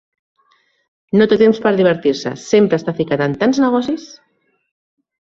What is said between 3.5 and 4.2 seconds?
negocis!